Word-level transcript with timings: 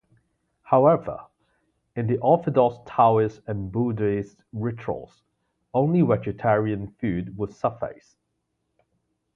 However, 0.63 1.27
in 1.95 2.07
the 2.07 2.17
orthodox 2.21 2.77
Taoist 2.87 3.39
and 3.45 3.71
Buddhist 3.71 4.41
rituals, 4.51 5.21
only 5.75 6.01
vegetarian 6.01 6.87
food 6.99 7.37
would 7.37 7.53
suffice. 7.53 8.17